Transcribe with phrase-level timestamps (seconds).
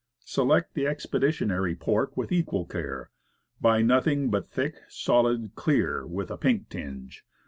[0.25, 3.11] Select the expeditionary pork with equal care,
[3.61, 7.23] buy ing nothing but thick, solM, "clear," with a pink tinge.